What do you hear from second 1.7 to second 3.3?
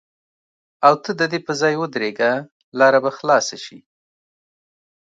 ودرېږه لاره به